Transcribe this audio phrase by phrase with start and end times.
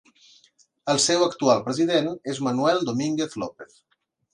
[0.93, 3.83] El seu actual president és Manuel Domínguez López.